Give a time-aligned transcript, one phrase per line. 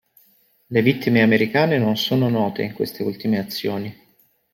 [0.69, 3.95] Le vittime americane non sono note in queste ultime azioni.